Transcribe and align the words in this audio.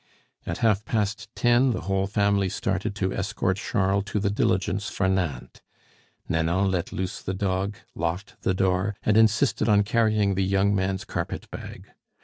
At 0.47 0.57
half 0.65 0.83
past 0.83 1.29
ten 1.35 1.73
the 1.73 1.81
whole 1.81 2.07
family 2.07 2.49
started 2.49 2.95
to 2.95 3.13
escort 3.13 3.57
Charles 3.57 4.05
to 4.05 4.19
the 4.19 4.31
diligence 4.31 4.89
for 4.89 5.07
Nantes. 5.07 5.61
Nanon 6.27 6.71
let 6.71 6.91
loose 6.91 7.21
the 7.21 7.35
dog, 7.35 7.75
locked 7.93 8.33
the 8.41 8.55
door, 8.55 8.95
and 9.03 9.15
insisted 9.15 9.69
on 9.69 9.83
carrying 9.83 10.33
the 10.33 10.43
young 10.43 10.73
man's 10.73 11.05
carpet 11.05 11.51
bag. 11.51 11.89